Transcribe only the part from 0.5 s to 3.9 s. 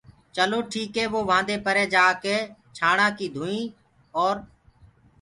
ٺيٚڪي وو وهآنٚدي پري جآڪي ڇآڻآڪي ڌونئيٚ